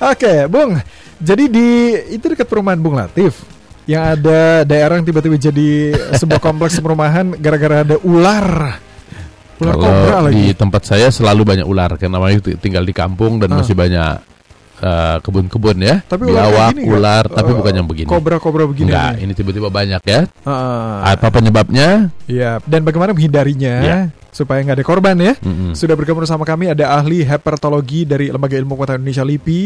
[0.00, 0.80] Oke, Bung.
[1.20, 1.68] Jadi di
[2.10, 3.44] itu dekat perumahan Bung Latif
[3.84, 5.68] yang ada daerah yang tiba-tiba jadi
[6.14, 8.80] sebuah kompleks perumahan gara-gara ada ular.
[9.60, 10.36] Ular Kalau kobra lagi.
[10.40, 13.60] di tempat saya selalu banyak ular karena namanya tinggal di kampung dan Ah.
[13.60, 14.24] masih banyak
[14.80, 16.00] eh, kebun-kebun ya.
[16.02, 18.08] Tapi Biawak, gini ular, tapi Eh, bukan yang begini.
[18.08, 18.90] Kobra-kobra begini.
[18.90, 20.20] Enggak, ini tiba-tiba banyak ya.
[20.42, 22.08] Ah, Apa penyebabnya?
[22.24, 23.98] Iya, dan bagaimana menghindarinya Ya.
[24.30, 25.34] supaya nggak ada korban ya?
[25.38, 25.76] Mm-mm.
[25.76, 29.62] Sudah bergabung bersama kami ada ahli herpetologi dari Lembaga Ilmu Pengetahuan Indonesia LIPI,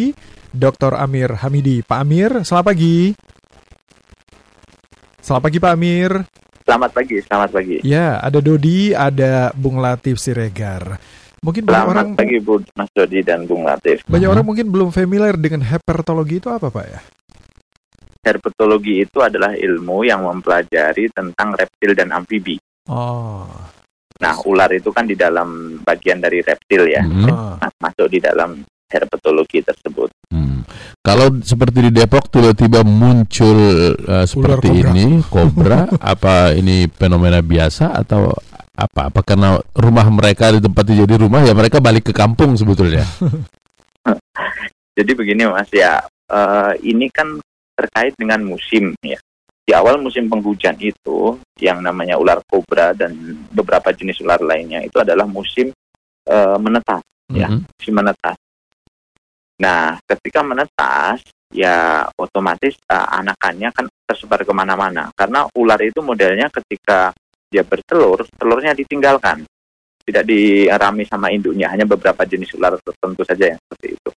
[0.50, 0.98] Dr.
[0.98, 1.80] Amir Hamidi.
[1.80, 3.14] Pak Amir, selamat pagi.
[5.20, 6.10] Selamat pagi Pak Amir.
[6.64, 7.76] Selamat pagi, selamat pagi.
[7.84, 10.96] Ya, ada Dodi, ada Bung Latif Siregar.
[11.44, 14.00] Mungkin banyak Selamat orang pagi Bu Mas Dodi dan Bung Latif.
[14.08, 17.00] banyak orang mungkin belum familiar dengan herpetologi itu apa Pak ya?
[18.24, 22.56] Herpetologi itu adalah ilmu yang mempelajari tentang reptil dan amfibi.
[22.88, 23.44] Oh.
[24.24, 27.28] Nah, ular itu kan di dalam bagian dari reptil ya, Mm-mm.
[27.28, 27.60] Ah.
[27.60, 30.08] Nah, masuk di dalam herpetologi tersebut.
[30.32, 30.64] Hmm.
[31.04, 33.58] Kalau seperti di Depok tiba-tiba muncul
[33.92, 34.88] eh, seperti kobra.
[34.88, 35.80] ini kobra,
[36.14, 38.32] apa ini fenomena biasa atau
[38.74, 39.10] apa?
[39.10, 43.06] Apa karena rumah mereka di tempat jadi rumah ya mereka balik ke kampung sebetulnya?
[44.94, 47.42] Jadi begini Mas ya, eh, ini kan
[47.74, 49.18] terkait dengan musim ya.
[49.64, 53.10] Di awal musim penghujan itu, yang namanya ular kobra dan
[53.50, 55.74] beberapa jenis ular lainnya itu adalah musim
[56.30, 57.02] eh, menetas.
[57.32, 57.48] Ya.
[57.48, 57.64] Mhm.
[57.80, 58.36] si menetas.
[59.58, 65.08] Nah, ketika menetas, ya otomatis uh, anakannya kan tersebar ke mana-mana.
[65.14, 67.14] Karena ular itu modelnya ketika
[67.54, 69.46] dia bertelur, telurnya ditinggalkan.
[70.04, 74.10] Tidak dirami sama induknya, hanya beberapa jenis ular tertentu saja yang seperti itu.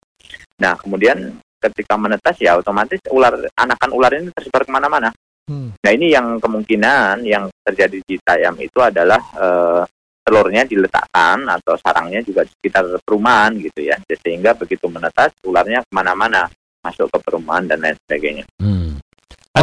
[0.59, 5.09] Nah, kemudian ketika menetas ya otomatis ular anakan ular ini tersebar ke mana-mana.
[5.47, 5.71] Hmm.
[5.79, 9.83] Nah ini yang kemungkinan yang terjadi di Tayam itu adalah eh,
[10.27, 15.91] telurnya diletakkan atau sarangnya juga di sekitar perumahan gitu ya, sehingga begitu menetas ularnya ke
[15.95, 16.51] mana-mana
[16.83, 18.45] masuk ke perumahan dan lain sebagainya.
[18.59, 18.76] Hmm.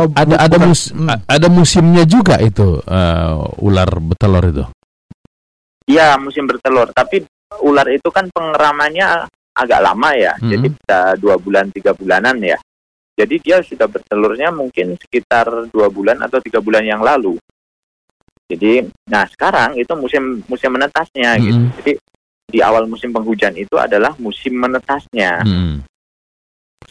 [0.00, 1.08] Oh, ada ada mus- Hmm.
[1.24, 4.64] ada musimnya juga itu eh, ular betelor itu.
[5.84, 7.20] Iya musim bertelur, tapi
[7.60, 10.50] ular itu kan pengeramannya agak lama ya, Mhm.
[10.50, 12.58] jadi bisa dua bulan tiga bulanan ya.
[13.14, 17.38] Jadi dia sudah bertelurnya mungkin sekitar dua bulan atau tiga bulan yang lalu.
[18.50, 21.54] Jadi, nah sekarang itu musim musim menetasnya gitu.
[21.62, 21.70] Mhm.
[21.80, 21.92] Jadi
[22.50, 25.80] di awal musim penghujan itu adalah musim menetasnya, Hmm.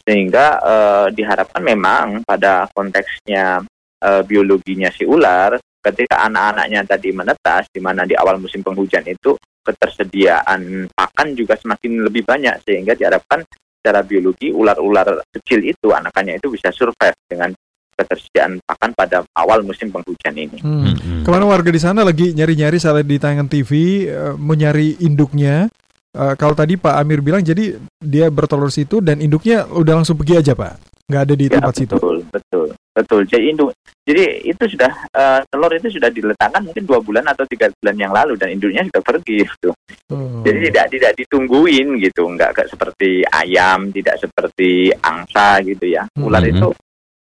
[0.02, 3.62] Sehingga eh, diharapkan memang pada konteksnya
[4.02, 9.36] eh, biologinya si ular, ketika anak-anaknya tadi menetas, di mana di awal musim penghujan itu
[9.64, 13.44] ketersediaan pakan juga semakin lebih banyak, sehingga diharapkan
[13.84, 17.52] secara biologi ular-ular kecil itu anakannya itu bisa survive dengan
[17.94, 20.58] ketersediaan pakan pada awal musim penghujan ini.
[20.60, 20.96] Hmm.
[20.98, 21.22] Hmm.
[21.22, 23.70] Kemarin warga di sana lagi nyari-nyari saat di tayangan TV
[24.10, 25.70] eh, mau nyari induknya.
[26.14, 30.38] Eh, kalau tadi Pak Amir bilang jadi dia bertelur situ dan induknya udah langsung pergi
[30.38, 30.72] aja Pak,
[31.10, 31.94] nggak ada di Ya, tempat situ.
[31.98, 33.20] betul, betul, betul.
[33.26, 33.74] Jadi induk,
[34.06, 38.14] jadi itu sudah eh, telur itu sudah diletakkan mungkin dua bulan atau tiga bulan yang
[38.14, 39.74] lalu dan induknya sudah pergi gitu.
[40.14, 40.38] Oh.
[40.46, 46.06] Jadi tidak tidak ditungguin gitu, nggak kayak seperti ayam, tidak seperti angsa gitu ya.
[46.14, 46.50] Ular Mhm.
[46.54, 46.68] itu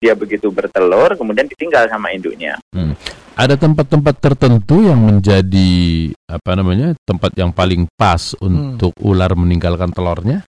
[0.02, 2.58] dia begitu bertelur kemudian ditinggal sama induknya.
[3.32, 5.70] Ada tempat-tempat tertentu yang menjadi
[6.28, 10.44] apa namanya tempat yang paling pas untuk ular meninggalkan telurnya.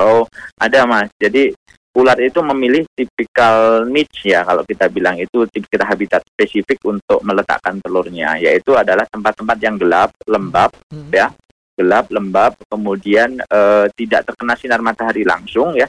[0.00, 0.24] Oh,
[0.56, 1.12] ada mas.
[1.20, 1.52] Jadi
[1.98, 7.76] ular itu memilih tipikal niche ya kalau kita bilang itu tipikal habitat spesifik untuk meletakkan
[7.84, 11.12] telurnya, yaitu adalah tempat-tempat yang gelap, lembab, Hmm.
[11.12, 11.28] ya,
[11.76, 15.84] gelap, lembab, kemudian eh, tidak terkena sinar matahari langsung ya.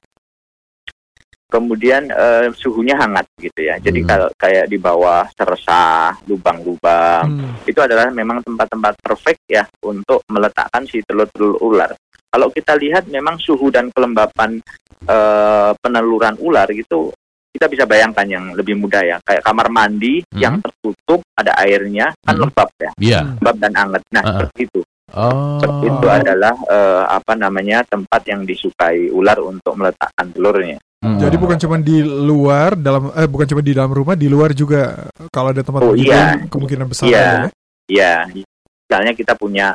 [1.50, 3.76] Kemudian eh, suhunya hangat gitu ya.
[3.82, 4.10] Jadi Hmm.
[4.10, 7.66] kalau kayak di bawah seresah, lubang-lubang, Hmm.
[7.66, 11.90] itu adalah memang tempat-tempat perfect ya untuk meletakkan si telur-telur ular.
[12.30, 14.62] Kalau kita lihat memang suhu dan kelembapan
[15.00, 17.10] eh, peneluran ular gitu
[17.50, 20.38] kita bisa bayangkan yang lebih mudah ya kayak kamar mandi Hmm.
[20.38, 22.44] yang tertutup ada airnya kan Hmm.
[22.46, 23.20] lembab ya Iya.
[23.40, 24.32] lembab dan anget nah Uh-uh.
[24.44, 25.58] seperti itu Oh.
[25.58, 31.16] Seperti itu adalah eh, apa namanya tempat yang disukai ular untuk meletakkan telurnya Hmm.
[31.16, 35.08] Jadi bukan cuma di luar dalam eh bukan cuma di dalam rumah, di luar juga
[35.32, 36.44] kalau ada tempat Oh, iya.
[36.52, 37.24] kemungkinan besar Iya.
[37.24, 37.40] ya.
[37.88, 39.72] ya misalnya kita punya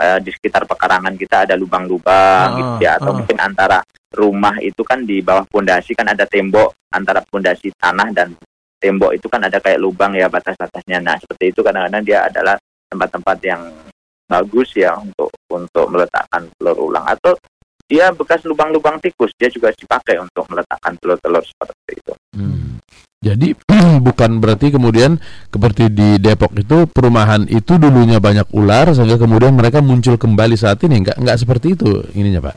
[0.00, 3.16] eh, di sekitar pekarangan kita ada lubang-lubang Ah, gitu ya atau ah.
[3.20, 3.84] mungkin antara
[4.16, 8.32] rumah itu kan di bawah pondasi kan ada tembok antara pondasi tanah dan
[8.80, 12.56] tembok itu kan ada kayak lubang ya batas-batasnya nah seperti itu kadang-kadang dia adalah
[12.88, 13.62] tempat-tempat yang
[14.24, 17.36] bagus ya untuk untuk meletakkan telur ulang atau
[17.92, 22.80] dia bekas lubang-lubang tikus dia juga dipakai untuk meletakkan telur-telur seperti itu Hmm.
[23.22, 23.54] Jadi
[24.08, 25.20] bukan berarti kemudian
[25.52, 30.80] seperti di Depok itu perumahan itu dulunya banyak ular sehingga kemudian mereka muncul kembali saat
[30.88, 32.56] ini nggak nggak seperti itu ininya pak.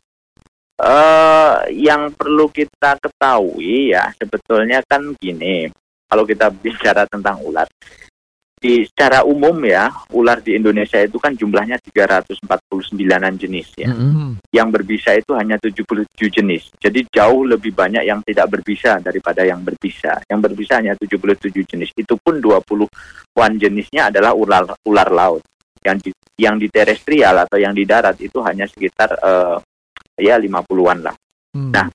[0.76, 1.56] Eh,
[1.88, 5.72] yang perlu kita ketahui ya sebetulnya kan gini,
[6.08, 7.64] kalau kita bicara tentang ular,
[8.66, 13.94] di secara umum ya ular di Indonesia itu kan jumlahnya 349an jenis ya.
[13.94, 14.12] Mm-mm.
[14.18, 14.32] Hmm.
[14.50, 16.74] Yang berbisa itu hanya 77 jenis.
[16.82, 20.18] Jadi jauh lebih banyak yang tidak berbisa daripada yang berbisa.
[20.26, 21.94] Yang berbisa hanya 77 jenis.
[21.94, 25.46] Itu pun 20-an jenisnya adalah ular ular laut.
[25.86, 29.58] Yang di yang di terestrial atau yang di darat itu hanya sekitar eh,
[30.26, 31.16] ya 50-an lah.
[31.54, 31.70] Hmm.
[31.70, 31.86] Nah,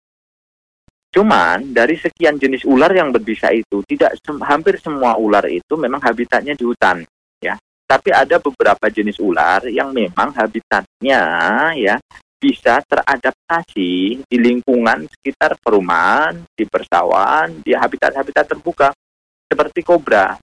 [1.10, 5.98] Cuman dari sekian jenis ular yang berbisa itu tidak sem- hampir semua ular itu memang
[5.98, 7.02] habitatnya di hutan
[7.42, 7.58] ya.
[7.90, 11.22] Tapi ada beberapa jenis ular yang memang habitatnya
[11.74, 11.98] ya
[12.40, 18.88] bisa teradaptasi di lingkungan sekitar perumahan, di persawahan, di habitat-habitat terbuka
[19.44, 20.38] seperti kobra.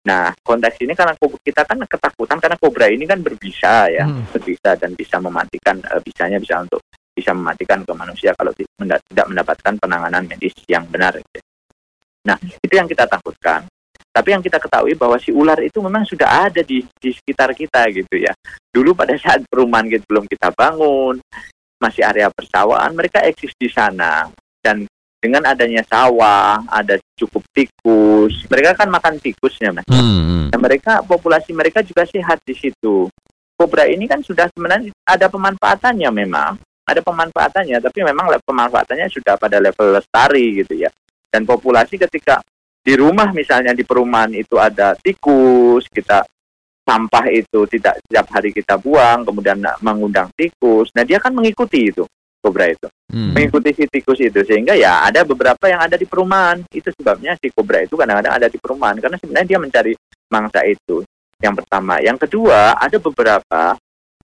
[0.00, 4.24] Nah, konteks ini karena kita kan ketakutan karena kobra ini kan berbisa ya, Hmm.
[4.32, 6.80] berbisa dan bisa mematikan eh, bisanya bisa untuk
[7.14, 11.18] bisa mematikan ke manusia kalau tidak mendapatkan penanganan medis yang benar.
[11.18, 11.40] gitu.
[12.26, 13.64] Nah, itu yang kita takutkan.
[14.10, 17.86] Tapi yang kita ketahui bahwa si ular itu memang sudah ada di, di sekitar kita
[17.94, 18.34] gitu ya.
[18.74, 21.22] Dulu pada saat perumahan gitu belum kita bangun,
[21.78, 24.26] masih area persawahan, mereka eksis di sana.
[24.58, 24.84] Dan
[25.20, 29.86] dengan adanya sawah, ada cukup tikus, mereka kan makan tikusnya, Mas.
[29.86, 30.50] Hmm.
[30.50, 33.06] Dan mereka populasi mereka juga sehat di situ.
[33.54, 36.56] Kobra ini kan sudah sebenarnya ada pemanfaatannya memang,
[36.90, 40.90] ada pemanfaatannya, tapi memang pemanfaatannya sudah pada level lestari gitu ya.
[41.30, 42.42] Dan populasi ketika
[42.80, 46.26] di rumah misalnya di perumahan itu ada tikus, kita
[46.82, 50.90] sampah itu tidak setiap hari kita buang, kemudian mengundang tikus.
[50.96, 52.02] Nah dia kan mengikuti itu
[52.40, 53.34] kobra itu Hmm.
[53.34, 57.50] mengikuti si tikus itu sehingga ya ada beberapa yang ada di perumahan itu sebabnya si
[57.50, 59.92] kobra itu kadang-kadang ada di perumahan karena sebenarnya dia mencari
[60.30, 61.02] mangsa itu
[61.42, 63.74] yang pertama yang kedua ada beberapa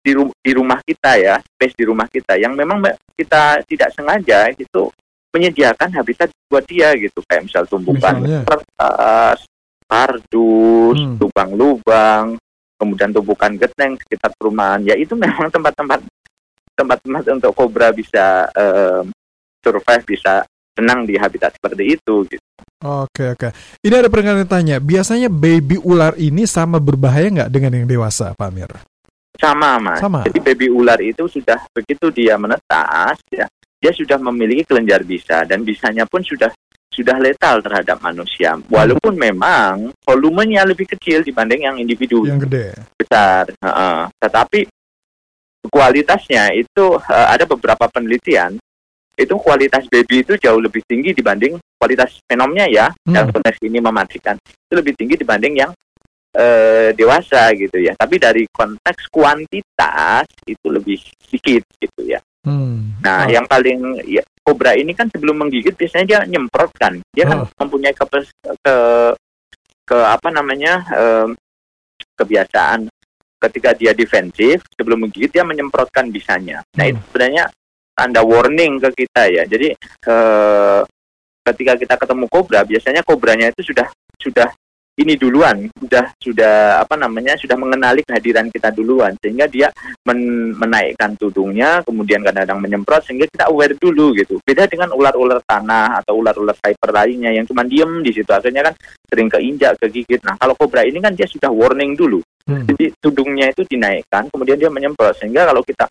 [0.08, 3.92] di, ru- di rumah kita ya space di rumah kita yang memang me- kita tidak
[3.92, 4.88] sengaja itu
[5.36, 8.48] menyediakan habitat buat dia gitu kayak misal tumbukan Misalnya?
[8.48, 9.44] kertas
[9.84, 11.20] kardus Hmm.
[11.20, 12.40] lubang-lubang
[12.80, 16.00] kemudian tumbukan geteng sekitar perumahan ya itu memang tempat-tempat
[16.78, 19.12] tempat-tempat untuk kobra bisa em,
[19.60, 20.46] survive bisa
[20.78, 22.46] senang di habitat seperti itu gitu.
[22.86, 23.50] Oke oke.
[23.82, 28.48] Ini ada yang tanya, biasanya baby ular ini sama berbahaya nggak dengan yang dewasa, Pak
[28.54, 28.70] Amir?
[29.38, 30.22] Sama mas Sama.
[30.26, 33.46] jadi baby ular itu sudah begitu dia menetas ya
[33.78, 36.50] dia sudah memiliki kelenjar bisa dan bisanya pun sudah
[36.90, 42.66] sudah letal terhadap manusia walaupun memang volumenya lebih kecil dibanding yang individu Yang gede.
[42.98, 44.02] besar heeh.
[44.18, 44.60] tetapi
[45.68, 48.58] kualitasnya itu eh, ada beberapa penelitian
[49.18, 53.14] itu kualitas baby itu jauh lebih tinggi dibanding kualitas fenomnya ya Hmm.
[53.14, 55.72] dalam konteks ini mematikan itu lebih tinggi dibanding yang
[56.36, 57.94] eh, dewasa gitu ya.
[57.96, 62.20] Tapi dari konteks kuantitas itu lebih sedikit gitu ya.
[62.48, 62.96] Hmm.
[63.04, 66.96] nah Oh, yang paling ya, kobra ini kan sebelum menggigit biasanya dia nyemprot kan.
[67.12, 67.50] Dia kan Oh.
[67.60, 68.76] mempunyai kepes, ke
[69.88, 71.30] ke apa namanya em,
[72.16, 72.88] kebiasaan.
[73.38, 76.64] Ketika dia defensif sebelum menggigit dia menyemprotkan bisanya.
[76.74, 76.92] Nah Hmm.
[76.96, 77.44] itu sebenarnya
[77.94, 79.44] tanda warning ke kita ya.
[79.46, 79.76] Jadi
[80.08, 80.82] eh,
[81.46, 83.88] ketika kita ketemu kobra biasanya kobranya itu sudah
[84.18, 84.50] sudah
[84.98, 89.70] ini duluan sudah sudah apa namanya sudah mengenali kehadiran kita duluan sehingga dia
[90.02, 94.42] men- menaikkan tudungnya kemudian kadang-kadang menyemprot sehingga kita aware dulu gitu.
[94.42, 98.30] Beda dengan ular-ular tanah atau ular-ular viper lainnya yang cuma diem di situ.
[98.34, 98.74] Akhirnya kan
[99.06, 100.26] sering keinjak kegigit.
[100.26, 102.20] Nah kalau kobra ini kan dia sudah warning dulu.
[102.48, 102.64] Hmm.
[102.64, 105.14] jadi tudungnya itu dinaikkan kemudian dia menyemprot.
[105.22, 105.86] Sehingga kalau kita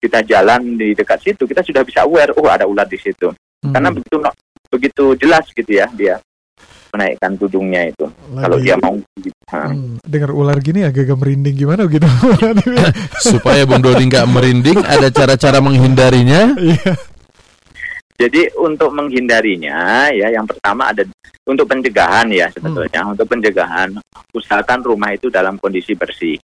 [0.00, 3.28] kita jalan di dekat situ kita sudah bisa aware oh ada ular di situ.
[3.60, 3.76] Hmm.
[3.76, 4.16] karena begitu
[4.72, 6.16] begitu jelas gitu ya dia
[6.90, 9.36] menaikkan tudungnya itu kalau Lagi- dia mau gitu.
[9.50, 12.06] Hmm, dengar ular gini agak-agak merinding gimana gitu.
[13.34, 16.54] Supaya Bung Dodi nggak merinding, ada cara-cara menghindarinya.
[16.54, 16.94] Iya.
[18.20, 21.02] Jadi untuk menghindarinya ya yang pertama ada
[21.48, 23.96] untuk pencegahan ya sebetulnya untuk pencegahan
[24.30, 26.36] usahakan rumah itu dalam kondisi bersih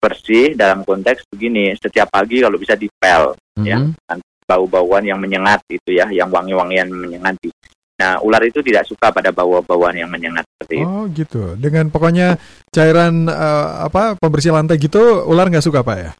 [0.00, 3.74] bersih dalam konteks begini setiap pagi kalau bisa dipel Ya.
[3.74, 4.22] Hmm.
[4.46, 7.50] bau-bauan yang menyengat itu ya yang wangi-wangian menyengat di
[7.98, 11.42] nah ular itu tidak suka pada bau-bauan yang menyengat seperti itu Oh gitu.
[11.54, 12.38] Dengan pokoknya
[12.68, 16.10] cairan eh, apa pembersih lantai gitu ular nggak suka pak ya?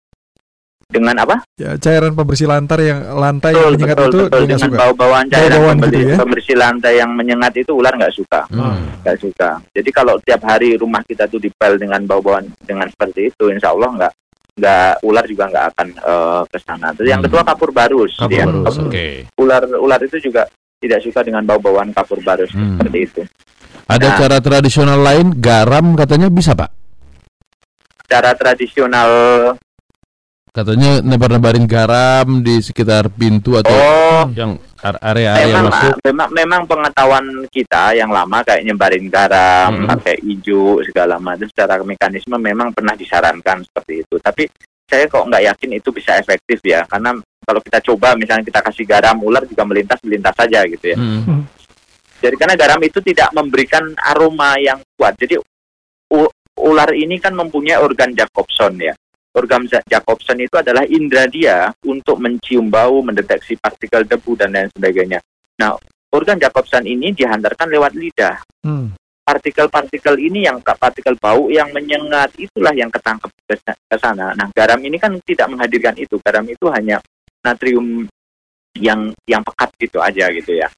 [0.89, 4.59] dengan apa Ya cairan pembersih lantai yang lantai betul yang menyengat betul itu betul dengan
[4.65, 4.79] suka.
[4.81, 6.17] bau-bauan cairan Bau-bauan pembeli- gitu ya?
[6.19, 8.81] pembersih lantai yang menyengat itu ular nggak suka Hmm.
[8.99, 9.51] nggak suka.
[9.71, 13.91] Jadi kalau tiap hari rumah kita tuh dipel dengan bau-bauan dengan seperti itu, insya Allah
[13.95, 14.13] nggak
[14.59, 16.89] nggak ular juga nggak akan eh, ke sana.
[16.91, 17.29] Terus yang Hmm.
[17.29, 18.45] kedua kapur barus, Kapur ya.
[18.45, 19.07] barus, Kapur- Oke.
[19.37, 20.43] Ular ular itu juga
[20.79, 22.79] tidak suka dengan bau-bauan kapur barus Hmm.
[22.79, 23.23] seperti itu.
[23.89, 24.17] Ada Nah.
[24.17, 26.71] cara tradisional lain, garam katanya bisa pak?
[28.09, 29.11] Cara tradisional
[30.49, 35.95] Katanya nebar-nebarin garam di sekitar pintu atau Oh, yang are- area-area memang, masuk.
[36.03, 39.87] memang memang pengetahuan kita yang lama kayak nyebarin garam, Hmm.
[39.87, 44.17] pakai hijau segala macam secara mekanisme memang pernah disarankan seperti itu.
[44.19, 44.51] Tapi
[44.83, 47.15] saya kok nggak yakin itu bisa efektif ya, karena
[47.45, 50.97] kalau kita coba misalnya kita kasih garam ular juga melintas melintas saja gitu ya.
[50.99, 51.45] Hmm.
[52.19, 55.15] Jadi karena garam itu tidak memberikan aroma yang kuat.
[55.15, 55.39] Jadi
[56.13, 58.95] u- ular ini kan mempunyai organ Jacobson ya.
[59.39, 64.69] Organ Ja- Jacobson itu adalah indera dia untuk mencium bau, mendeteksi partikel debu dan lain
[64.75, 65.23] sebagainya.
[65.63, 65.79] Nah,
[66.11, 68.43] organ Jacobson ini dihantarkan lewat lidah.
[68.67, 68.99] Hmm.
[69.23, 74.33] Partikel-partikel ini yang partikel bau yang menyengat itulah yang ketangkep ke ke sana.
[74.35, 76.17] Nah, garam ini kan tidak menghadirkan itu.
[76.25, 76.97] Garam itu hanya
[77.45, 78.07] natrium
[78.79, 80.69] yang yang pekat gitu aja gitu ya.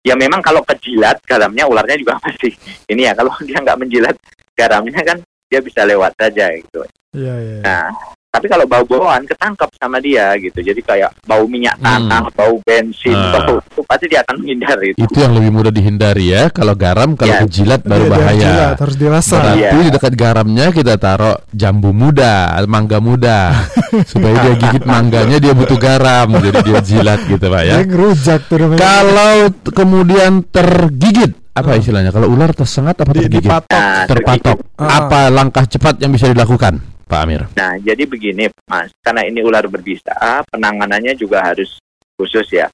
[0.00, 2.54] Ya memang kalau kejilat garamnya ularnya juga pasti
[2.88, 4.16] ini ya kalau dia nggak menjilat
[4.56, 5.18] garamnya kan
[5.50, 6.86] dia bisa lewat saja gitu.
[7.16, 7.56] Iya, iya.
[7.58, 7.62] iya.
[7.66, 7.86] Nah,
[8.30, 10.62] tapi kalau bau-bauan ketangkep sama dia gitu.
[10.62, 13.42] Jadi kayak bau minyak tanah, bau bensin, Ah.
[13.42, 15.02] bau itu pasti dia akan menghindar itu.
[15.02, 16.46] Itu yang lebih mudah dihindari ya.
[16.48, 17.40] Kalau garam, kalau Ya.
[17.42, 18.38] kejilat baru dia bahaya.
[18.46, 19.34] jilat, harus dirasa.
[19.34, 19.70] Berarti Iya.
[19.74, 23.50] di dekat garamnya kita taruh jambu muda, mangga muda,
[24.10, 27.76] supaya dia gigit mangganya dia butuh garam, jadi dia jilat gitu pak ya.
[27.82, 28.78] Ngerujak tuh namanya.
[28.78, 29.34] Kalau
[29.74, 32.14] kemudian tergigit, apa istilahnya?
[32.14, 33.42] Kalau ular tersengat apa tergigit?
[33.42, 33.74] dipatok.
[33.74, 34.56] Nah, Terpatok.
[34.78, 35.02] Ah.
[35.02, 36.78] Apa langkah cepat yang bisa dilakukan,
[37.10, 37.42] Pak Amir?
[37.58, 38.94] Nah, jadi begini, Mas.
[39.02, 41.82] Karena ini ular berbisa, penanganannya juga harus
[42.14, 42.70] khusus ya.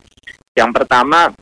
[0.52, 1.33] Yang pertama,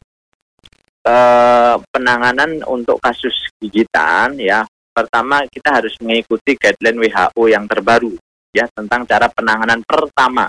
[1.03, 4.63] eh, penanganan untuk kasus gigitan ya.
[4.95, 8.15] Pertama, kita harus mengikuti guideline WHO yang terbaru
[8.55, 10.47] ya tentang cara penanganan pertama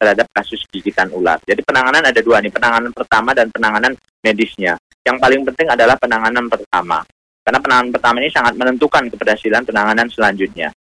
[0.00, 1.36] terhadap kasus gigitan ular.
[1.44, 3.92] Jadi penanganan ada dua nih, penanganan pertama dan penanganan
[4.24, 4.80] medisnya.
[5.04, 7.04] Yang paling penting adalah penanganan pertama.
[7.44, 10.72] Karena penanganan pertama ini sangat menentukan keberhasilan penanganan selanjutnya.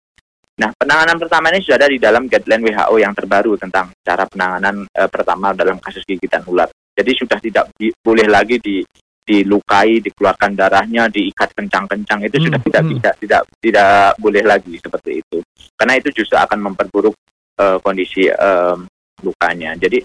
[0.60, 4.84] Nah, penanganan pertama ini sudah ada di dalam guideline WHO yang terbaru tentang cara penanganan
[4.92, 6.68] eh, pertama dalam kasus gigitan ular.
[6.92, 8.84] Jadi sudah tidak di- boleh lagi di
[9.24, 12.90] dilukai, dikeluarkan darahnya, diikat kencang-kencang itu Hmm, sudah tidak hmm.
[12.92, 15.38] bisa tidak tidak boleh lagi seperti itu.
[15.78, 17.16] Karena itu justru akan memperburuk
[17.56, 18.76] eh, kondisi eh,
[19.24, 19.72] lukanya.
[19.80, 20.04] Jadi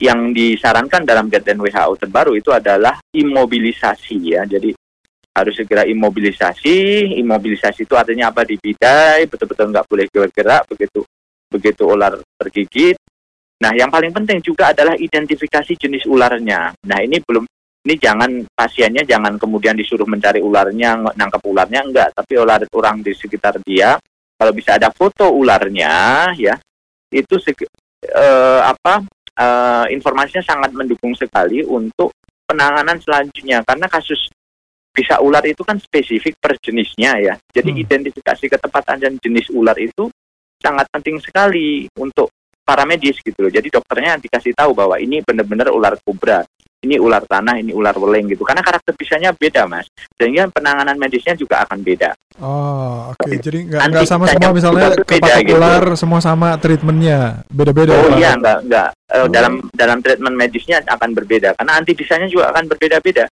[0.00, 4.48] yang disarankan dalam guideline WHO terbaru itu adalah imobilisasi ya.
[4.48, 4.72] Jadi
[5.34, 7.10] harus segera imobilisasi.
[7.18, 8.42] Imobilisasi itu artinya apa?
[8.46, 11.00] Dibidai, betul-betul nggak boleh bergerak begitu
[11.50, 12.96] begitu ular tergigit.
[13.60, 16.72] Nah, yang paling penting juga adalah identifikasi jenis ularnya.
[16.86, 17.44] Nah, ini belum
[17.80, 23.12] ini jangan pasiennya jangan kemudian disuruh mencari ularnya, nangkep ularnya enggak, tapi ular orang di
[23.12, 23.96] sekitar dia
[24.40, 26.56] kalau bisa ada foto ularnya ya,
[27.12, 27.36] itu
[28.08, 29.04] eh, apa
[29.36, 32.16] eh, informasinya sangat mendukung sekali untuk
[32.48, 34.32] penanganan selanjutnya karena kasus
[35.00, 37.34] bisa ular itu kan spesifik per jenisnya ya.
[37.48, 37.80] Jadi Hmm.
[37.80, 40.12] identifikasi ketepatan dan jenis ular itu
[40.60, 42.28] sangat penting sekali untuk
[42.60, 43.48] para medis gitu loh.
[43.48, 46.44] Jadi dokternya dikasih tahu bahwa ini benar-benar ular kobra,
[46.84, 48.44] ini ular tanah, ini ular weling gitu.
[48.44, 49.88] Karena karakter bisanya beda mas,
[50.20, 52.12] sehingga penanganan medisnya juga akan beda.
[52.38, 53.32] Oh, oke.
[53.40, 55.56] Jadi nggak nggak sama semua misalnya kepatok gitu.
[55.56, 57.96] ular semua sama treatmentnya beda-beda.
[57.96, 58.18] Oh Pak.
[58.20, 59.26] iya, enggak enggak Eh, Oh.
[59.26, 63.26] dalam dalam treatment medisnya akan berbeda karena anti bisanya juga akan berbeda-beda.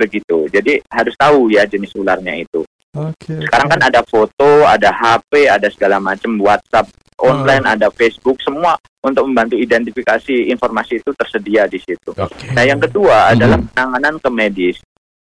[0.00, 0.48] Begitu.
[0.48, 2.64] Jadi harus tahu ya jenis ularnya itu.
[2.96, 3.38] Oke.
[3.46, 6.90] Sekarang kan ada foto, ada HP, ada segala macam WhatsApp
[7.20, 12.10] online, ada Facebook, semua untuk membantu identifikasi informasi itu tersedia di situ.
[12.16, 12.50] Oke.
[12.50, 13.32] Nah, yang kedua Mhm.
[13.36, 14.76] adalah penanganan ke medis.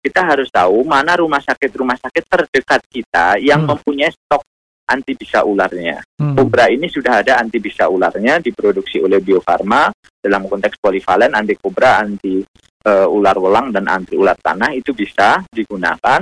[0.05, 3.73] Kita harharus tahu mana rumah sakit-rumah sakit terdekat kita yang Hmm.
[3.73, 4.45] mempunyai stok
[4.85, 6.05] anti bisa ularnya.
[6.21, 6.37] Hmm.
[6.37, 9.89] Kobra ini sudah ada anti bisa ularnya diproduksi oleh Bio Farma
[10.21, 12.45] dalam konteks polivalen anti kobra, anti
[12.85, 16.21] eh, ular welang dan anti ular tanah itu bisa digunakan.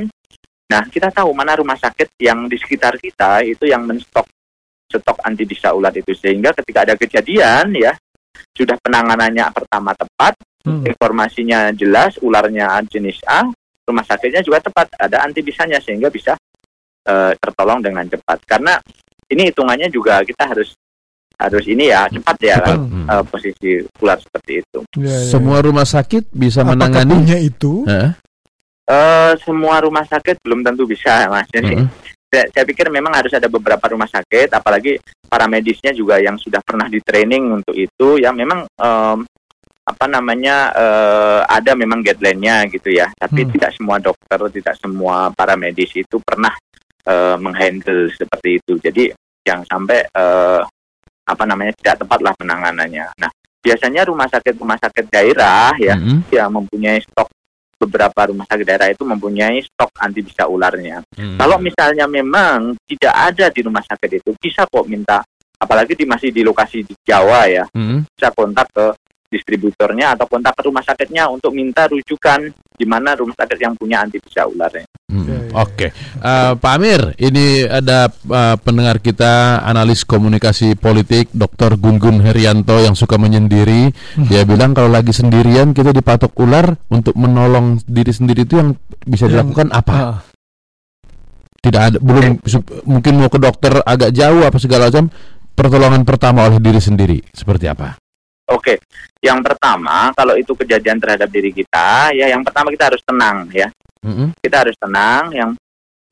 [0.72, 4.26] Nah, kita tahu mana rumah sakit yang di sekitar kita itu yang menstok
[4.90, 7.94] stok anti bisa ular itu sehingga ketika ada kejadian ya
[8.54, 10.80] sudah penanganannya pertama tepat, Hmm.
[10.88, 13.44] informasinya jelas, ularnya jenis A,
[13.84, 16.40] rumah sakitnya juga tepat, ada anti bisanya sehingga bisa
[17.04, 18.48] eh, tertolong dengan cepat.
[18.48, 18.80] Karena
[19.28, 20.72] ini hitungannya juga kita harus
[21.34, 22.66] harus ini ya cepat ya Cepat.
[22.66, 23.06] kan, Hmm.
[23.10, 24.80] eh, posisi ular seperti itu.
[24.96, 25.30] Iya, iya.
[25.30, 27.12] Semua rumah sakit bisa Apakah menangani.
[27.12, 27.84] punya itu?
[27.86, 28.12] Hah?
[28.84, 31.48] Eh semua rumah sakit belum tentu bisa, Mas.
[31.48, 31.88] Jadi Mm-mm.
[32.28, 36.60] saya, saya pikir memang harus ada beberapa rumah sakit, apalagi para medisnya juga yang sudah
[36.60, 39.20] pernah di training untuk itu, ya memang em,
[39.84, 43.08] apa namanya eh, ada memang guideline-nya gitu ya.
[43.14, 43.52] Tapi Hmm.
[43.52, 46.52] tidak semua dokter, tidak semua para medis itu pernah
[47.04, 48.80] eh, menghandle seperti itu.
[48.80, 49.12] Jadi
[49.44, 50.62] yang sampai eh,
[51.24, 53.08] apa namanya tidak tepat lah penanganannya.
[53.20, 53.32] Nah
[53.64, 56.28] biasanya rumah sakit rumah sakit daerah ya Mm-mm.
[56.36, 57.32] yang mempunyai stok
[57.80, 61.00] beberapa rumah sakit daerah itu mempunyai stok anti bisa ularnya.
[61.16, 61.40] Mm.
[61.40, 65.24] Kalau misalnya memang tidak ada di rumah sakit itu, bisa kok minta
[65.60, 68.04] apalagi di masih di lokasi di Jawa ya Mm-mm.
[68.12, 68.92] bisa kontak ke
[69.34, 74.06] distributornya atau kontak ke rumah sakitnya untuk minta rujukan di mana rumah sakit yang punya
[74.06, 74.86] anti bisa ularnya.
[75.10, 75.64] Hmm, Ya, ya.
[75.64, 75.88] Oke,
[76.24, 81.78] Eh, Pak Amir, ini ada eh, pendengar kita analis komunikasi politik Dr.
[81.78, 83.94] Gun-Gun Herianto yang suka menyendiri.
[84.26, 89.30] Dia bilang kalau lagi sendirian kita dipatok ular untuk menolong diri sendiri itu yang bisa
[89.30, 89.94] Yang- dilakukan apa?
[89.94, 90.18] Ah,
[91.64, 92.44] Tidak ada, belum
[92.84, 95.08] mungkin mau ke dokter agak jauh apa segala macam.
[95.54, 97.96] Pertolongan pertama oleh diri sendiri seperti apa?
[98.52, 98.76] Oke,
[99.24, 103.72] yang pertama kalau itu kejadian terhadap diri kita, ya yang pertama kita harus tenang ya.
[104.04, 104.28] Mm-mm.
[104.38, 105.52] Kita harus tenang, yang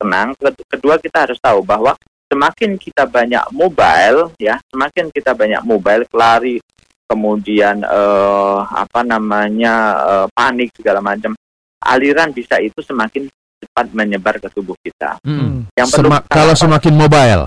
[0.00, 0.32] tenang.
[0.34, 1.92] Ked- Kedua kita harus tahu bahwa
[2.26, 6.56] semakin kita banyak mobile ya, semakin kita banyak mobile, lari,
[7.04, 11.36] kemudian eh, apa namanya eh, panik segala macam,
[11.84, 13.28] aliran bisa itu semakin
[13.60, 15.20] cepat menyebar ke tubuh kita.
[15.22, 15.68] Mm-mm.
[15.76, 17.44] Yang perlu Sema- kita- kalau semakin mobile,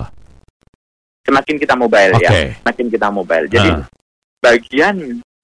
[1.26, 2.22] semakin kita mobile oke.
[2.22, 2.30] ya,
[2.62, 3.46] semakin kita mobile.
[3.50, 3.82] Jadi Ah.
[4.38, 4.96] bagian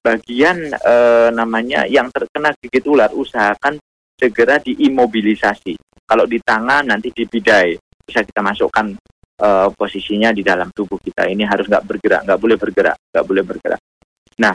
[0.03, 3.82] bagian eh, namanya yang terkena gigit ular usahakan
[4.23, 5.75] segera diimobilisasi.
[6.07, 7.75] Kalau di tangan nanti dibidai
[8.07, 8.95] bisa kita masukkan
[9.43, 11.27] eh, posisinya di dalam tubuh kita.
[11.27, 13.81] Ini harus nggak bergerak, nggak boleh bergerak, nggak boleh bergerak.
[14.39, 14.55] Nah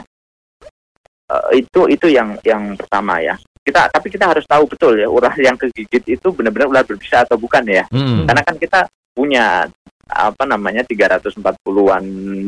[1.28, 3.36] eh, itu itu yang yang pertama ya.
[3.60, 7.36] Kita tapi kita harus tahu betul ya ular yang kegigit itu benar-benar ular berbisa atau
[7.36, 7.84] bukan ya.
[7.92, 8.24] Mm-mm.
[8.24, 8.80] Karena kan kita
[9.12, 9.68] punya
[10.08, 12.04] apa namanya 340-an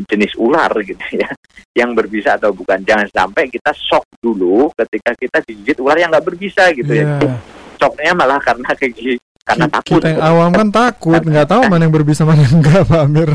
[0.09, 1.29] jenis ular gitu ya
[1.77, 2.81] yang berbisa atau bukan.
[2.83, 7.21] Jangan sampai kita shock dulu ketika kita digigit ular yang nggak berbisa gitu iya.
[7.21, 7.37] ya.
[7.77, 10.01] Shocknya malah karena kegigit karena Ki- takut.
[10.01, 13.31] Kita yang awam kan takut, nggak tahu mana yang berbisa mana yang enggak, Pak Amir.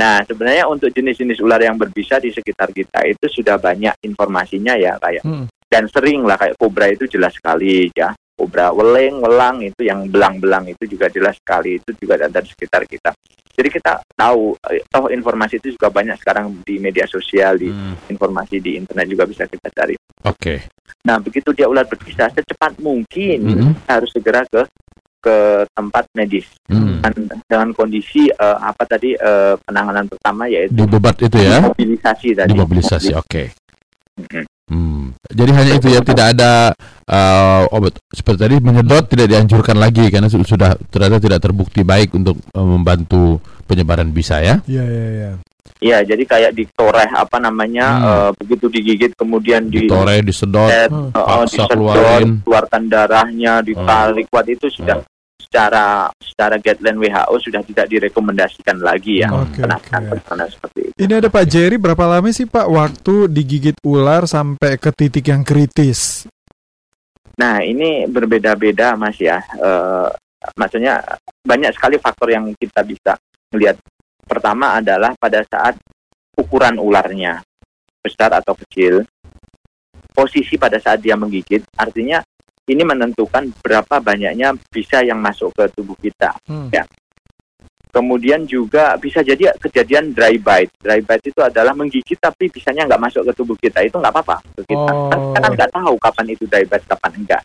[0.00, 4.96] Nah, sebenarnya untuk jenis-jenis ular yang berbisa di sekitar kita itu sudah banyak informasinya ya
[4.96, 5.44] kayak Hmm.
[5.68, 8.08] dan sering lah kayak kobra itu jelas sekali ya.
[8.40, 12.88] Kobra weleng, welang itu yang belang-belang itu juga jelas sekali itu juga ada di sekitar
[12.88, 13.12] kita.
[13.52, 18.08] Jadi kita tahu eh, toh informasi itu juga banyak sekarang di media sosial, di Mm,
[18.08, 19.92] informasi di internet juga bisa kita cari.
[20.24, 20.72] Oke.
[21.04, 23.72] Nah, begitu dia ular berbisa secepat mungkin Mm-mm.
[23.84, 24.64] harus segera ke
[25.20, 27.04] ke tempat medis Mm.
[27.04, 27.12] dan
[27.44, 31.60] dengan kondisi eh, apa tadi eh, penanganan pertama yaitu Di bebat itu ya?
[31.60, 32.56] mobilisasi tadi.
[32.56, 33.42] Dimobilisasi, oke.
[34.16, 34.40] Mm-mm.
[34.40, 34.44] Hmm.
[35.30, 36.52] Jadi hanya itu ya, tidak ada
[37.06, 42.14] uh, obat seperti tadi menyedot tidak dianjurkan lagi karena su- sudah ternyata tidak terbukti baik
[42.14, 44.62] untuk uh, membantu penyebaran bisa ya.
[44.64, 45.32] Iya, iya, iya.
[45.80, 48.04] Iya, jadi kayak ditoreh apa namanya Hmm.
[48.04, 51.08] eh, begitu digigit kemudian di Ditore, disedot, Hmm.
[51.08, 52.30] eh, paksa disedot, keluarin.
[52.44, 55.00] keluarkan darahnya, ditarik kuat itu sudah
[55.50, 59.34] secara secara guideline WHO sudah tidak direkomendasikan lagi ya.
[59.34, 60.94] Oke, penanganan penanganan seperti itu.
[60.94, 65.42] Ini ada Pak Jerry, berapa lama sih Pak waktu digigit ular sampai ke titik yang
[65.42, 66.30] kritis?
[67.34, 69.42] Nah, ini berbeda-beda Mas ya.
[69.42, 70.08] Eh,
[70.54, 71.02] maksudnya
[71.42, 73.18] banyak sekali faktor yang kita bisa
[73.50, 73.74] melihat.
[74.22, 75.74] Pertama adalah pada saat
[76.38, 77.42] ukuran ularnya
[77.98, 79.02] besar atau kecil.
[80.14, 82.22] Posisi pada saat dia menggigit artinya
[82.70, 86.30] ini menentukan berapa banyaknya bisa yang masuk ke tubuh kita.
[86.46, 86.70] Hmm.
[86.70, 86.86] Ya.
[87.90, 90.70] Kemudian juga bisa jadi kejadian dry bite.
[90.78, 93.82] Dry bite itu adalah menggigit tapi bisanya nggak masuk ke tubuh kita.
[93.82, 94.92] Itu nggak apa-apa kita.
[95.10, 95.34] Kan Oh.
[95.34, 97.42] Kita kan nggak tahu kapan itu dry bite, kapan enggak.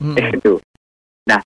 [0.00, 0.16] Hmm.
[0.40, 0.56] itu.
[1.28, 1.40] Nah,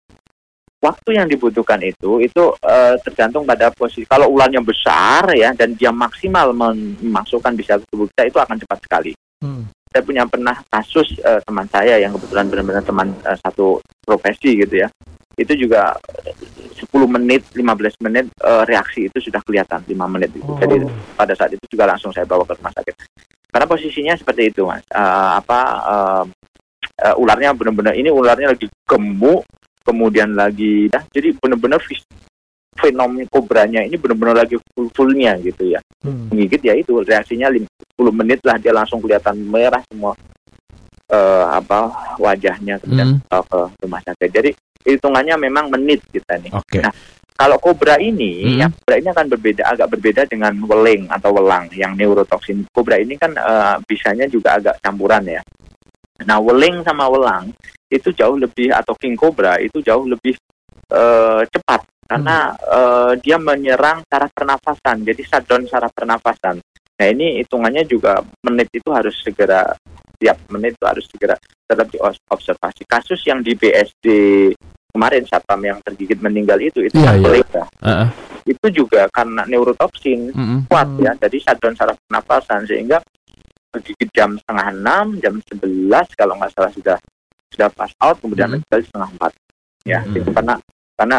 [0.78, 4.06] waktu yang dibutuhkan itu itu eh, tergantung pada posisi.
[4.06, 8.78] Kalau ularnya besar ya dan dia maksimal memasukkan bisa ke tubuh kita itu akan cepat
[8.86, 9.12] sekali.
[9.42, 9.66] Hmm.
[9.88, 14.84] Saya punya pernah kasus eh, teman saya yang kebetulan benar-benar teman eh, satu profesi gitu
[14.84, 14.88] ya.
[15.38, 16.34] Itu juga eh,
[16.78, 20.46] 10 menit, 15 menit eh, reaksi itu sudah kelihatan 5 menit itu.
[20.46, 20.58] Oh.
[20.60, 20.84] Jadi
[21.16, 22.94] pada saat itu juga langsung saya bawa ke rumah sakit.
[23.48, 24.84] Karena posisinya seperti itu, Mas.
[24.92, 26.24] Eh, apa eh,
[27.08, 29.48] eh, ularnya benar-benar ini ularnya lagi gemuk,
[29.82, 31.80] kemudian lagi ya, jadi benar-benar
[32.78, 35.80] vis- fenomen kobranya ini benar-benar lagi full-fullnya gitu ya.
[36.00, 36.30] Hmm.
[36.30, 37.66] Menggigit ya itu reaksinya lim-
[37.98, 40.14] 10 menit lah dia langsung kelihatan merah semua
[41.08, 43.24] eh, apa wajahnya kemudian Hmm.
[43.26, 44.28] bawa ke rumah sakit.
[44.30, 44.50] Jadi
[44.84, 46.52] hitungannya memang menit kita nih.
[46.52, 46.78] Oke.
[46.78, 46.92] Nah,
[47.38, 48.58] Kalau kobra ini, Hmm.
[48.58, 52.66] ya kobra ini akan berbeda, agak berbeda dengan weling atau welang yang neurotoksin.
[52.74, 55.38] Kobra ini kan eh, bisanya juga agak campuran ya.
[56.26, 57.54] Nah, weling sama welang
[57.86, 60.34] itu jauh lebih atau king cobra itu jauh lebih
[60.90, 65.04] eh, cepat karena eh, dia menyerang saraf pernafasan.
[65.04, 66.56] Jadi shutdown saraf pernafasan.
[66.98, 69.70] Nah, ini hitungannya juga menit itu harus segera
[70.18, 72.82] tiap menit itu harus segera tetap diobservasi.
[72.88, 74.06] Kasus yang di BSD
[74.90, 77.64] kemarin satpam yang tergigit meninggal itu itu pelik ya.
[77.84, 78.08] Heeh.
[78.48, 80.72] itu juga karena neurotoksin Mm-mm.
[80.72, 81.04] kuat Hmm.
[81.04, 82.96] ya jadi shutdown saraf pernapasan sehingga
[83.68, 86.96] tergigit jam setengah enam jam sebelas kalau nggak salah sudah
[87.52, 88.56] sudah pass out kemudian Hmm.
[88.56, 89.32] meninggal setengah empat
[89.84, 90.16] ya Hmm.
[90.16, 90.54] itu karena
[90.96, 91.18] karena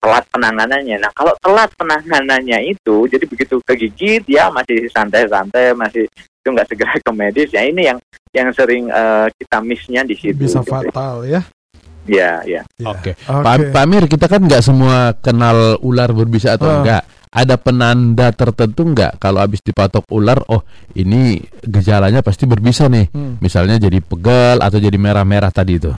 [0.00, 0.96] telat penanganannya.
[1.02, 6.94] Nah kalau telat penanganannya itu, jadi begitu kegigit ya masih santai-santai, masih itu nggak segera
[7.00, 7.50] ke medis.
[7.50, 7.98] Ya ini yang
[8.30, 10.46] yang sering uh, kita missnya di situ.
[10.46, 10.70] Bisa gitu.
[10.70, 11.42] fatal ya.
[12.06, 12.62] Ya, ya.
[12.78, 12.86] Ya.
[12.86, 13.18] Oke.
[13.18, 13.42] Oke.
[13.42, 16.76] Pak, Pak Amir, kita kan nggak semua kenal ular berbisa atau Ah.
[16.80, 17.02] enggak.
[17.36, 20.64] Ada penanda tertentu nggak kalau habis dipatok ular, oh
[20.96, 23.12] ini gejalanya pasti berbisa nih.
[23.12, 23.36] Hmm.
[23.42, 25.92] Misalnya jadi pegel atau jadi merah-merah tadi itu.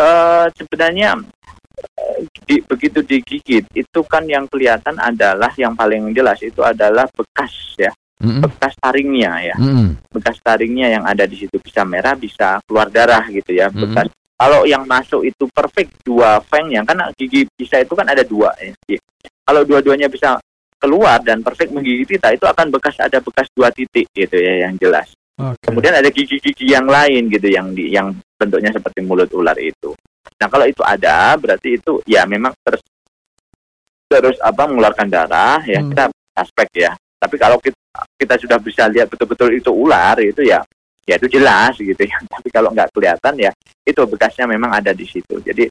[0.00, 1.18] Eh sebenarnya
[2.44, 7.92] di- begitu digigit itu kan yang kelihatan adalah yang paling jelas itu adalah bekas ya,
[8.20, 8.44] Mm-mm.
[8.44, 9.56] bekas taringnya ya.
[9.56, 9.96] Mm-mm.
[10.10, 13.80] bekas taringnya yang ada di situ bisa merah bisa keluar darah gitu ya Mhm.
[13.80, 18.24] bekas kalau yang masuk itu perfect dua fang yang karena gigi bisa itu kan ada
[18.24, 18.72] dua ya.
[18.88, 19.04] Gi-
[19.44, 20.40] kalau dua-duanya bisa
[20.80, 24.74] keluar dan perfect menggigit kita itu akan bekas ada bekas dua titik gitu ya yang
[24.76, 25.60] jelas Oke.
[25.62, 29.92] kemudian ada gigi-gigi yang lain gitu yang di yang bentuknya seperti mulut ular itu
[30.40, 32.82] nah kalau itu ada berarti itu ya memang terus
[34.10, 35.90] terus apa mengeluarkan darah ya Hmm.
[35.92, 36.04] kita
[36.36, 37.76] aspek ya tapi kalau kita,
[38.16, 40.60] kita sudah bisa lihat betul-betul itu ular itu ya
[41.06, 43.50] ya itu jelas gitu ya tapi kalau nggak kelihatan ya
[43.86, 45.68] itu bekasnya memang ada di situ jadi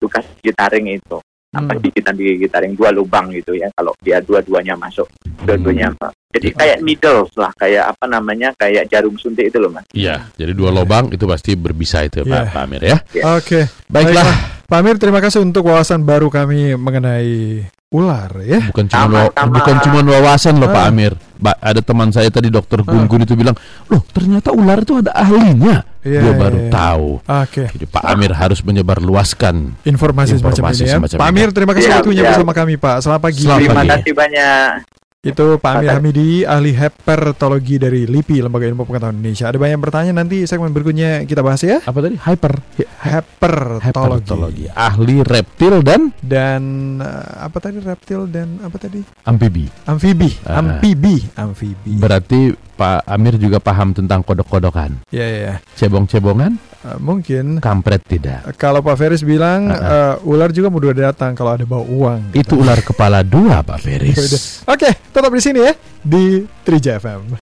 [0.00, 1.18] bekas gigi taring itu
[1.54, 1.82] apa Hmm.
[1.86, 5.06] gigitan di gigi taring dua lubang gitu ya kalau dia dua-duanya masuk
[5.46, 6.10] dua-duanya Hmm.
[6.34, 10.50] Jadi kayak needles lah kayak apa namanya kayak jarum suntik itu loh mas Iya, jadi
[10.50, 12.44] dua lobang itu pasti berbisa itu Iya.
[12.44, 12.98] Pak, Pak Amir ya.
[13.32, 13.70] Oke.
[13.86, 14.26] Baiklah,
[14.64, 18.58] Pak Amir, terima kasih untuk wawasan baru kami mengenai ular ya.
[18.66, 20.90] bukan cuma bukan cuma wawasan loh Pak Ah.
[20.90, 21.14] Amir.
[21.34, 22.84] Ba- ada teman saya tadi dokter Ah.
[22.84, 23.54] Gun-Gun itu bilang,
[23.86, 26.70] "Loh, ternyata ular itu ada ahlinya." Iya, Dia iya, baru iya.
[26.70, 27.08] tahu.
[27.22, 27.64] Oke.
[27.70, 30.94] Jadi Pak Amir harus menyebarluaskan Informasi, semacam Informasi ini ya.
[30.98, 31.28] semacam Pak.
[31.28, 32.96] Amir, terima kasih waktunya bersama kami, Pak.
[32.98, 33.40] Selamat pagi.
[33.40, 33.90] Selamat terima pagi.
[33.94, 34.93] kasih banyak
[35.24, 35.88] Itu Pak Amir.
[35.90, 39.48] Hamidi, ahli herpetologi dari LIPI, Lembaga Ilmu Pengetahuan Indonesia.
[39.48, 41.80] Ada banyak yang bertanya nanti segmen berikutnya kita bahas ya.
[41.80, 42.14] apa tadi?
[42.14, 42.52] Hyper
[43.00, 43.84] Herpetologi.
[44.20, 44.64] herpetologi.
[44.70, 46.62] Ahli reptil dan Dan
[46.98, 47.08] eh,
[47.40, 49.00] apa tadi reptil dan apa tadi?
[49.24, 49.64] amfibi.
[49.84, 50.60] Amfibi, Ah.
[50.60, 51.92] amfibi, amfibi.
[51.96, 52.40] Berarti
[52.74, 55.06] Pak Amir juga paham tentang kodok-kodokan.
[55.08, 55.54] Ya, ya, ya.
[55.74, 58.44] Cebong-cebongan, Eh, mungkin kampret tidak.
[58.60, 62.36] kalau Pak Feris bilang Ah, eh, ular juga mudah datang kalau ada bau uang.
[62.36, 64.60] Itu ular kepala dua Pak Feris.
[64.68, 65.72] Oke, tetap di sini ya
[66.04, 67.32] di Trija FM.